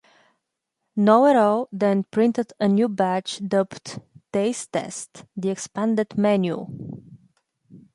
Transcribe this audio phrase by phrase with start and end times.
[0.97, 4.01] Know-It-All then printed a new batch dubbed
[4.33, 6.65] "Taste Test: The Expanded Menu".